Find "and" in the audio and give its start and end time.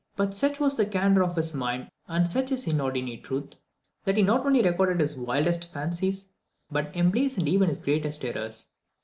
2.07-2.27